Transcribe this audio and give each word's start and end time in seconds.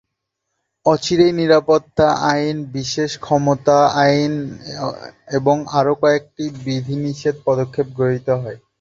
অচিরেই 0.85 1.33
নিরাপত্তা 1.39 2.07
আইন, 2.31 2.57
বিশেষ 2.73 3.11
ক্ষমতা 3.19 3.77
আইন 4.01 4.33
এবং 5.37 5.55
আরও 5.79 5.93
কয়েকটি 6.01 6.43
বিধিনিষেধমূলক 6.61 7.45
পদক্ষেপ 7.47 7.87
গৃহীত 7.97 8.27
হয়। 8.41 8.57